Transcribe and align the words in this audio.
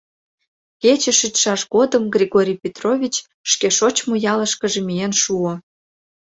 Кече 0.81 1.11
шичшаш 1.19 1.61
годым 1.73 2.03
Григорий 2.15 2.61
Петрович 2.63 3.15
шке 3.51 3.67
шочмо 3.77 4.15
ялышкыже 4.33 4.79
миен 4.87 5.13
шуо. 5.21 5.53